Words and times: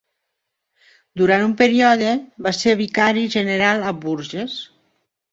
Durant 1.21 1.43
un 1.47 1.51
període 1.59 2.13
va 2.47 2.53
ser 2.59 2.73
vicari 2.79 3.25
general 3.35 3.85
a 3.91 3.93
Bourges. 4.07 4.57